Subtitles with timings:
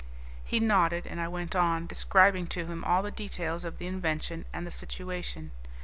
[0.43, 4.45] He nodded, and I went on, describing to him all the details of the invention
[4.51, 5.51] and the situation.